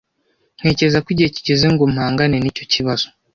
[0.59, 3.05] Ntekereza ko igihe kigeze ngo mpangane nicyo kibazo.